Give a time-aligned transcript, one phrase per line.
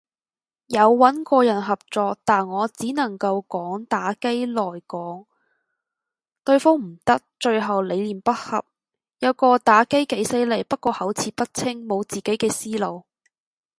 [0.65, 5.27] 有穩過人合作，但我只能夠講打機來講，
[6.43, 8.65] 對方唔得，最後理念不合，
[9.19, 13.05] 有個打機几犀利，不過口齒不清，無自己嘅思路。